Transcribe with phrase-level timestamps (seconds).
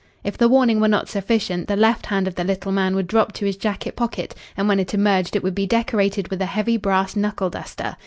[0.23, 3.33] If the warning were not sufficient the left hand of the little man would drop
[3.33, 6.77] to his jacket pocket, and when it emerged it would be decorated with a heavy
[6.77, 7.95] brass knuckle duster.